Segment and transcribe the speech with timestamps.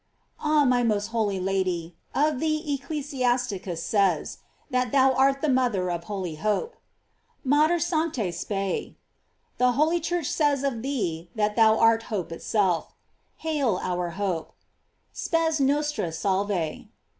[0.25, 4.39] "* Ah, my most holy Lady, of thee Ecclesiasticus says,
[4.71, 6.75] that thou art the mother of holy hope:
[7.43, 8.95] "Mater sanctse spei."f
[9.59, 12.95] The holy Church says of thee that thou art hope itself:
[13.35, 14.53] Hail, our hope:
[15.13, 16.87] "Spes nostra salve."